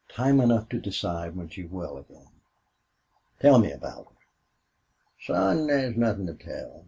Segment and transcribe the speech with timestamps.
[0.09, 2.31] "Time enough to decide when she is well again....
[3.39, 4.15] Tell me about her."
[5.19, 6.79] "Son, thar's nuthin' to tell.